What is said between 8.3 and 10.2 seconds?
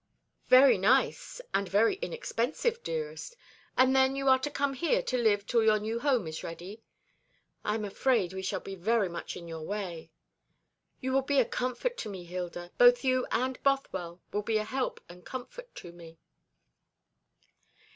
we shall be very much in your way."